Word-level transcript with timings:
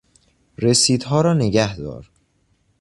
رسیدها 0.57 1.21
را 1.21 1.33
نگهدار. 1.33 2.11